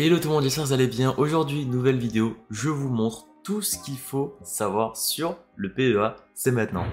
[0.00, 1.12] Hello tout le monde, j'espère que vous allez bien.
[1.18, 6.14] Aujourd'hui, nouvelle vidéo, je vous montre tout ce qu'il faut savoir sur le PEA.
[6.34, 6.84] C'est maintenant.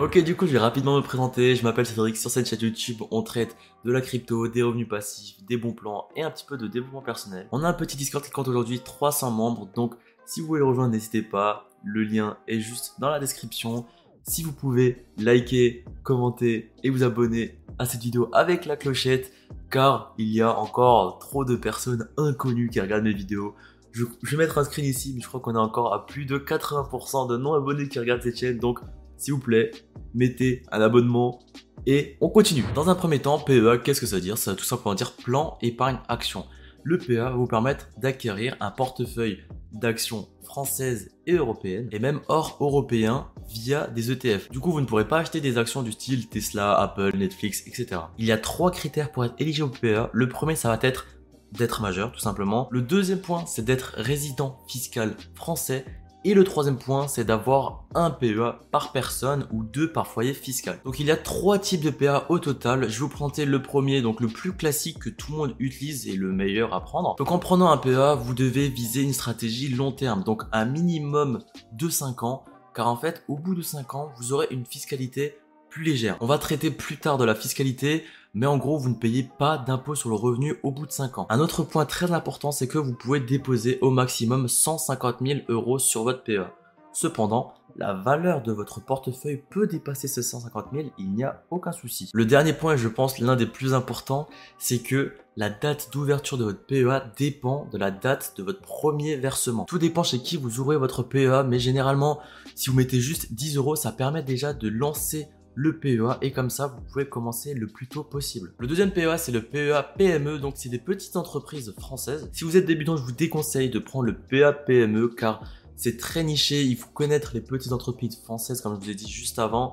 [0.00, 1.54] Ok, du coup, je vais rapidement me présenter.
[1.56, 2.16] Je m'appelle Cédric.
[2.16, 3.54] Sur cette chaîne YouTube, on traite
[3.84, 7.02] de la crypto, des revenus passifs, des bons plans et un petit peu de développement
[7.02, 7.48] personnel.
[7.52, 9.68] On a un petit Discord qui compte aujourd'hui 300 membres.
[9.74, 9.92] Donc,
[10.24, 11.69] si vous voulez le rejoindre, n'hésitez pas.
[11.84, 13.86] Le lien est juste dans la description.
[14.22, 19.32] Si vous pouvez liker, commenter et vous abonner à cette vidéo avec la clochette,
[19.70, 23.54] car il y a encore trop de personnes inconnues qui regardent mes vidéos.
[23.92, 26.38] Je, vais mettre un screen ici, mais je crois qu'on est encore à plus de
[26.38, 28.58] 80% de non-abonnés qui regardent cette chaîne.
[28.58, 28.80] Donc,
[29.16, 29.70] s'il vous plaît,
[30.14, 31.40] mettez un abonnement
[31.86, 32.64] et on continue.
[32.74, 34.38] Dans un premier temps, PEA, qu'est-ce que ça veut dire?
[34.38, 36.44] Ça veut tout simplement dire plan épargne action.
[36.84, 39.40] Le PEA va vous permettre d'acquérir un portefeuille
[39.72, 44.50] d'actions françaises et européennes, et même hors européen via des ETF.
[44.50, 48.00] Du coup, vous ne pourrez pas acheter des actions du style Tesla, Apple, Netflix, etc.
[48.18, 50.10] Il y a trois critères pour être éligible au PEA.
[50.12, 51.06] Le premier, ça va être
[51.52, 52.68] d'être majeur, tout simplement.
[52.70, 55.84] Le deuxième point, c'est d'être résident fiscal français.
[56.22, 60.78] Et le troisième point, c'est d'avoir un PEA par personne ou deux par foyer fiscal.
[60.84, 62.90] Donc il y a trois types de PEA au total.
[62.90, 66.06] Je vais vous présenter le premier, donc le plus classique que tout le monde utilise
[66.08, 67.16] et le meilleur à prendre.
[67.16, 71.38] Donc en prenant un PEA, vous devez viser une stratégie long terme, donc un minimum
[71.72, 72.44] de 5 ans.
[72.74, 75.38] Car en fait, au bout de 5 ans, vous aurez une fiscalité
[75.70, 76.18] plus légère.
[76.20, 78.04] On va traiter plus tard de la fiscalité,
[78.34, 81.18] mais en gros, vous ne payez pas d'impôt sur le revenu au bout de 5
[81.18, 81.26] ans.
[81.30, 85.78] Un autre point très important, c'est que vous pouvez déposer au maximum 150 000 euros
[85.78, 86.52] sur votre PEA.
[86.92, 91.72] Cependant, la valeur de votre portefeuille peut dépasser ces 150 000, il n'y a aucun
[91.72, 92.10] souci.
[92.12, 96.36] Le dernier point, et je pense l'un des plus importants, c'est que la date d'ouverture
[96.36, 99.64] de votre PEA dépend de la date de votre premier versement.
[99.64, 102.18] Tout dépend chez qui vous ouvrez votre PEA, mais généralement,
[102.54, 106.50] si vous mettez juste 10 euros, ça permet déjà de lancer le PEA et comme
[106.50, 108.52] ça vous pouvez commencer le plus tôt possible.
[108.58, 112.28] Le deuxième PEA c'est le PEA PME donc c'est des petites entreprises françaises.
[112.32, 115.42] Si vous êtes débutant je vous déconseille de prendre le PEA PME car
[115.76, 119.10] c'est très niché, il faut connaître les petites entreprises françaises comme je vous ai dit
[119.10, 119.72] juste avant.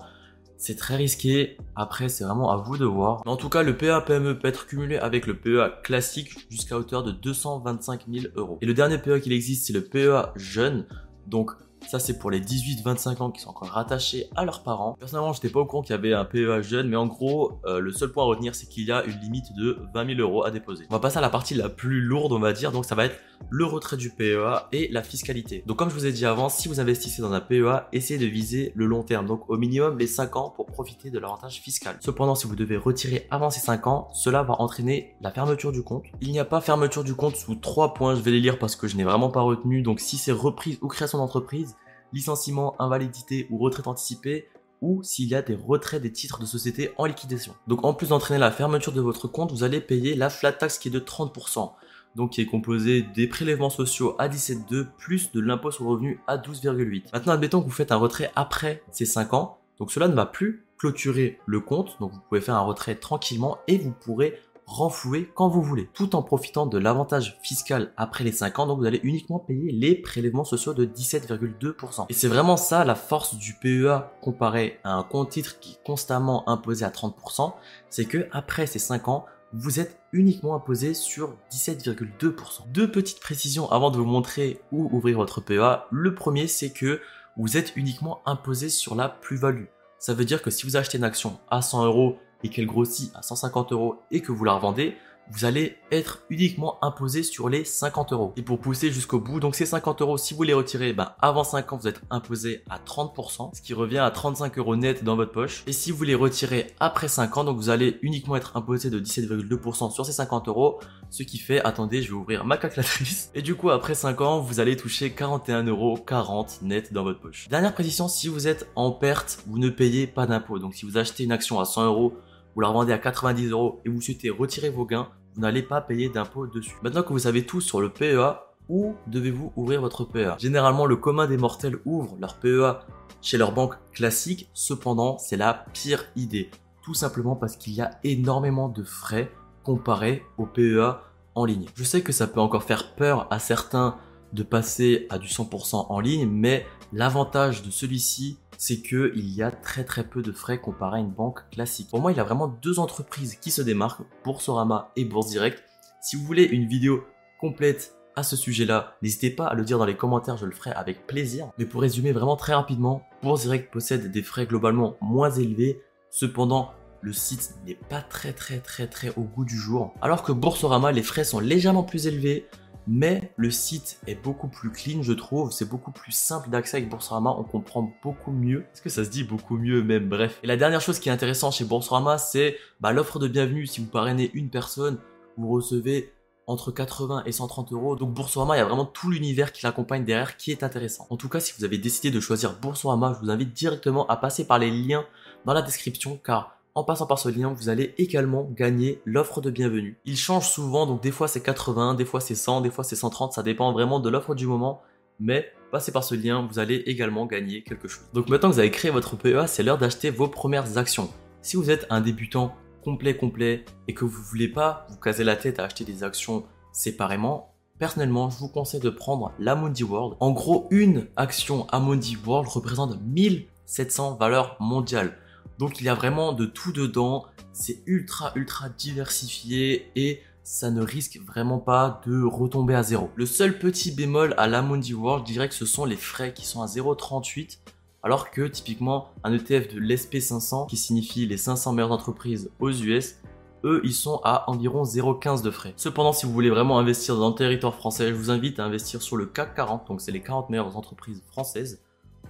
[0.59, 3.22] C'est très risqué, après c'est vraiment à vous de voir.
[3.25, 6.78] Mais en tout cas, le PEA PME peut être cumulé avec le PEA classique jusqu'à
[6.78, 8.57] hauteur de 225 000 euros.
[8.62, 10.88] Et le dernier PEA qu'il existe, c'est le PEA jeune.
[11.28, 11.51] Donc
[11.85, 14.95] ça, c'est pour les 18-25 ans qui sont encore rattachés à leurs parents.
[14.99, 17.79] Personnellement, j'étais pas au courant qu'il y avait un PEA jeune, mais en gros, euh,
[17.79, 20.43] le seul point à retenir, c'est qu'il y a une limite de 20 000 euros
[20.43, 20.85] à déposer.
[20.89, 22.71] On va passer à la partie la plus lourde, on va dire.
[22.71, 23.15] Donc, ça va être
[23.49, 25.63] le retrait du PEA et la fiscalité.
[25.65, 28.25] Donc, comme je vous ai dit avant, si vous investissez dans un PEA, essayez de
[28.25, 29.25] viser le long terme.
[29.25, 31.97] Donc, au minimum les 5 ans pour profiter de l'avantage fiscal.
[32.01, 35.83] Cependant, si vous devez retirer avant ces 5 ans, cela va entraîner la fermeture du
[35.83, 36.03] compte.
[36.21, 38.15] Il n'y a pas fermeture du compte sous 3 points.
[38.15, 39.81] Je vais les lire parce que je n'ai vraiment pas retenu.
[39.81, 41.76] Donc, si c'est reprise ou création d'entreprise,
[42.13, 44.47] licenciement, invalidité ou retraite anticipée,
[44.81, 47.56] ou s'il y a des retraits des titres de société en liquidation.
[47.68, 50.78] Donc en plus d'entraîner la fermeture de votre compte, vous allez payer la flat tax
[50.78, 51.72] qui est de 30%,
[52.16, 56.19] donc qui est composée des prélèvements sociaux à 17,2 plus de l'impôt sur le revenu
[56.28, 57.06] à 12,8.
[57.13, 60.25] Maintenant admettons que vous faites un retrait après ces 5 ans, donc cela ne va
[60.25, 65.31] plus clôturer le compte, donc vous pouvez faire un retrait tranquillement et vous pourrez renflouer
[65.33, 68.85] quand vous voulez, tout en profitant de l'avantage fiscal après les 5 ans, donc vous
[68.85, 72.05] allez uniquement payer les prélèvements sociaux de 17,2%.
[72.09, 75.85] Et c'est vraiment ça la force du PEA comparé à un compte titre qui est
[75.85, 77.53] constamment imposé à 30%,
[77.89, 82.69] c'est que après ces 5 ans, vous êtes uniquement imposé sur 17,2%.
[82.69, 85.85] Deux petites précisions avant de vous montrer où ouvrir votre PEA.
[85.89, 87.00] Le premier, c'est que
[87.38, 89.66] vous êtes uniquement imposé sur la plus-value.
[90.00, 93.12] Ça veut dire que si vous achetez une action à 100 euros et qu'elle grossit
[93.16, 94.96] à 150 euros et que vous la revendez,
[95.30, 98.34] vous allez être uniquement imposé sur les 50 euros.
[98.38, 101.44] Et pour pousser jusqu'au bout, donc ces 50 euros, si vous les retirez, ben avant
[101.44, 105.16] 5 ans, vous êtes imposé à 30%, ce qui revient à 35 euros net dans
[105.16, 105.64] votre poche.
[105.68, 109.00] Et si vous les retirez après 5 ans, donc vous allez uniquement être imposé de
[109.00, 113.31] 17,2% sur ces 50 euros, ce qui fait, attendez, je vais ouvrir ma calculatrice.
[113.36, 117.19] Et du coup, après 5 ans, vous allez toucher 41 euros 40 net dans votre
[117.19, 117.48] poche.
[117.50, 120.60] Dernière précision, si vous êtes en perte, vous ne payez pas d'impôt.
[120.60, 122.13] Donc si vous achetez une action à 100 euros,
[122.57, 125.80] vous la revendez à 90 euros et vous souhaitez retirer vos gains, vous n'allez pas
[125.80, 126.75] payer d'impôt dessus.
[126.81, 130.95] Maintenant que vous savez tout sur le PEA, où devez-vous ouvrir votre PEA Généralement, le
[130.95, 132.80] commun des mortels ouvre leur PEA
[133.21, 136.50] chez leur banque classique, cependant, c'est la pire idée.
[136.81, 139.31] Tout simplement parce qu'il y a énormément de frais
[139.62, 141.04] comparé au PEA
[141.36, 141.68] en ligne.
[141.75, 143.98] Je sais que ça peut encore faire peur à certains
[144.33, 149.51] de passer à du 100% en ligne, mais l'avantage de celui-ci, c'est qu'il y a
[149.51, 151.89] très très peu de frais comparé à une banque classique.
[151.89, 155.63] Pour moi, il y a vraiment deux entreprises qui se démarquent, Boursorama et Bourse Direct.
[156.01, 157.04] Si vous voulez une vidéo
[157.39, 160.71] complète à ce sujet-là, n'hésitez pas à le dire dans les commentaires, je le ferai
[160.71, 161.51] avec plaisir.
[161.59, 166.74] Mais pour résumer vraiment très rapidement, Bourse Direct possède des frais globalement moins élevés, cependant
[167.01, 169.94] le site n'est pas très très très très au goût du jour.
[170.01, 172.48] Alors que Boursorama, les frais sont légèrement plus élevés,
[172.88, 175.51] mais le site est beaucoup plus clean, je trouve.
[175.51, 177.36] C'est beaucoup plus simple d'accès avec Boursorama.
[177.38, 178.66] On comprend beaucoup mieux.
[178.74, 180.07] Est-ce que ça se dit beaucoup mieux même?
[180.07, 180.39] Bref.
[180.44, 183.68] Et la dernière chose qui est intéressante chez Boursorama, c'est bah, l'offre de bienvenue.
[183.68, 185.00] Si vous parrainez une personne,
[185.38, 186.13] vous recevez
[186.48, 187.95] entre 80 et 130 euros.
[187.98, 191.06] Donc Boursorama, il y a vraiment tout l'univers qui l'accompagne derrière qui est intéressant.
[191.10, 194.16] En tout cas, si vous avez décidé de choisir Boursorama, je vous invite directement à
[194.16, 195.06] passer par les liens
[195.45, 199.50] dans la description car en passant par ce lien, vous allez également gagner l'offre de
[199.50, 199.97] bienvenue.
[200.06, 202.95] Il change souvent, donc des fois c'est 80, des fois c'est 100, des fois c'est
[202.95, 204.83] 130, ça dépend vraiment de l'offre du moment.
[205.19, 208.06] Mais passez par ce lien, vous allez également gagner quelque chose.
[208.13, 211.09] Donc maintenant que vous avez créé votre PEA, c'est l'heure d'acheter vos premières actions.
[211.41, 212.53] Si vous êtes un débutant
[212.83, 216.44] complet complet et que vous voulez pas vous caser la tête à acheter des actions
[216.73, 220.15] séparément, personnellement, je vous conseille de prendre l'Amundi World.
[220.19, 225.18] En gros, une action Amundi World représente 1700 valeurs mondiales.
[225.59, 230.81] Donc il y a vraiment de tout dedans, c'est ultra ultra diversifié et ça ne
[230.81, 233.09] risque vraiment pas de retomber à zéro.
[233.15, 236.45] Le seul petit bémol à l'Amundi World, je dirais que ce sont les frais qui
[236.45, 237.57] sont à 0,38
[238.04, 243.15] alors que typiquement un ETF de l'SP500 qui signifie les 500 meilleures entreprises aux US,
[243.63, 245.74] eux ils sont à environ 0,15 de frais.
[245.75, 249.01] Cependant si vous voulez vraiment investir dans le territoire français, je vous invite à investir
[249.01, 251.81] sur le CAC 40, donc c'est les 40 meilleures entreprises françaises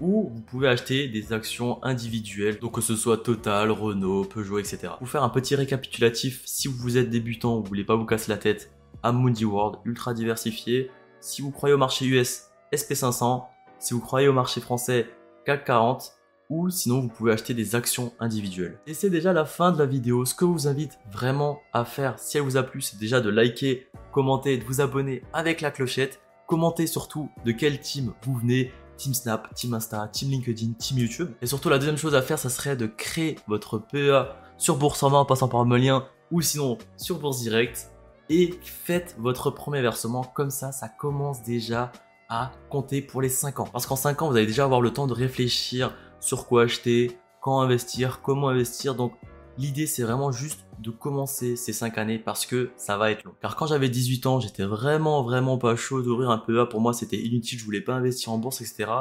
[0.02, 4.94] ou vous pouvez acheter des actions individuelles, donc que ce soit Total, Renault, Peugeot, etc.
[4.98, 8.38] Pour faire un petit récapitulatif, si vous êtes débutant, vous voulez pas vous casser la
[8.38, 8.72] tête,
[9.04, 10.92] Amundi World, ultra diversifié.
[11.20, 13.46] Si vous croyez au marché US, SP500.
[13.80, 15.10] Si vous croyez au marché français,
[15.46, 16.14] CAC 40.
[16.50, 18.80] Ou sinon, vous pouvez acheter des actions individuelles.
[18.88, 20.24] Et c'est déjà la fin de la vidéo.
[20.24, 23.20] Ce que je vous invite vraiment à faire, si elle vous a plu, c'est déjà
[23.20, 26.22] de liker, commenter, de vous abonner avec la clochette.
[26.48, 31.32] Commentez surtout de quel team vous venez Team Snap, Team Insta, Team LinkedIn, Team YouTube.
[31.42, 35.20] Et surtout, la deuxième chose à faire, ça serait de créer votre PEA sur Boursorama
[35.20, 37.92] en passant par mon lien ou sinon sur Bourse Direct.
[38.30, 40.24] Et faites votre premier versement.
[40.24, 41.92] Comme ça, ça commence déjà
[42.30, 43.70] à compter pour les 5 ans.
[43.72, 47.18] Parce qu'en 5 ans, vous allez déjà avoir le temps de réfléchir sur quoi acheter,
[47.42, 48.96] quand investir, comment investir.
[48.96, 49.14] Donc,
[49.58, 53.34] l'idée, c'est vraiment juste de commencer ces 5 années parce que ça va être long.
[53.42, 56.66] Car quand j'avais 18 ans, j'étais vraiment vraiment pas chaud d'ouvrir un PEA.
[56.70, 58.92] Pour moi, c'était inutile, je voulais pas investir en bourse, etc.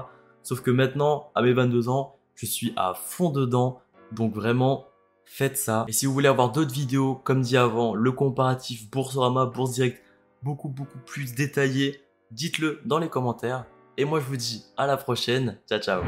[0.42, 3.80] Sauf que maintenant, à mes 22 ans, je suis à fond dedans.
[4.12, 4.86] Donc vraiment,
[5.24, 5.84] faites ça.
[5.88, 10.02] Et si vous voulez avoir d'autres vidéos, comme dit avant, le comparatif Boursorama, Bourse Direct,
[10.42, 12.00] beaucoup beaucoup plus détaillé,
[12.30, 13.66] dites-le dans les commentaires.
[13.96, 15.58] Et moi, je vous dis à la prochaine.
[15.68, 16.02] Ciao, ciao.